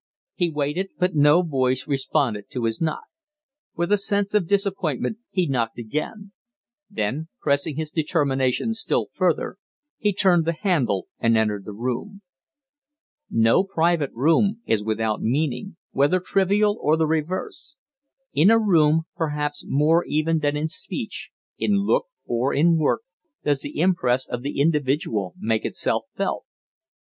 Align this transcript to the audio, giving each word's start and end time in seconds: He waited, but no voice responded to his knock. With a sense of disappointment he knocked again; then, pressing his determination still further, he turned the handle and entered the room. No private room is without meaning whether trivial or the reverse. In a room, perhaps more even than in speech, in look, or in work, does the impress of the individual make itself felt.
He 0.33 0.49
waited, 0.49 0.89
but 0.97 1.13
no 1.13 1.43
voice 1.43 1.85
responded 1.85 2.49
to 2.49 2.63
his 2.65 2.81
knock. 2.81 3.03
With 3.75 3.91
a 3.91 3.99
sense 3.99 4.33
of 4.33 4.47
disappointment 4.47 5.19
he 5.29 5.45
knocked 5.45 5.77
again; 5.77 6.31
then, 6.89 7.27
pressing 7.39 7.75
his 7.75 7.91
determination 7.91 8.73
still 8.73 9.09
further, 9.11 9.57
he 9.99 10.11
turned 10.11 10.45
the 10.45 10.55
handle 10.59 11.07
and 11.19 11.37
entered 11.37 11.65
the 11.65 11.71
room. 11.71 12.23
No 13.29 13.63
private 13.63 14.09
room 14.13 14.61
is 14.65 14.83
without 14.83 15.21
meaning 15.21 15.77
whether 15.91 16.19
trivial 16.19 16.79
or 16.81 16.97
the 16.97 17.05
reverse. 17.05 17.75
In 18.33 18.49
a 18.49 18.57
room, 18.57 19.03
perhaps 19.15 19.63
more 19.67 20.03
even 20.05 20.39
than 20.39 20.57
in 20.57 20.67
speech, 20.67 21.29
in 21.59 21.75
look, 21.75 22.07
or 22.25 22.55
in 22.55 22.75
work, 22.75 23.01
does 23.43 23.61
the 23.61 23.77
impress 23.77 24.25
of 24.25 24.41
the 24.41 24.59
individual 24.61 25.35
make 25.39 25.63
itself 25.63 26.05
felt. 26.15 26.45